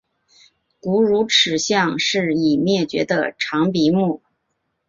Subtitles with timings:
[0.79, 4.23] 古乳齿象是已灭绝的长鼻目。